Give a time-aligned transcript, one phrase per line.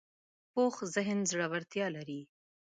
[0.53, 2.21] پوخ ذهن زړورتیا لري